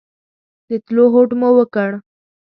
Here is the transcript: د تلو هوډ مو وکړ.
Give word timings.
د 0.69 0.71
تلو 0.85 1.03
هوډ 1.13 1.29
مو 1.39 1.49
وکړ. 1.57 1.89